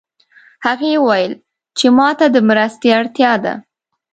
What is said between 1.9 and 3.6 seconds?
ما ته د مرستې اړتیا ده